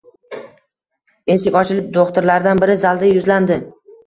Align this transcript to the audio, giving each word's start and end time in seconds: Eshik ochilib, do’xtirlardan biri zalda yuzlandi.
Eshik 1.33 1.57
ochilib, 1.59 1.93
do’xtirlardan 1.99 2.63
biri 2.65 2.79
zalda 2.87 3.13
yuzlandi. 3.13 3.61